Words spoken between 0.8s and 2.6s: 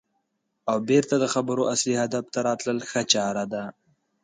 بېرته د خبرو اصلي هدف ته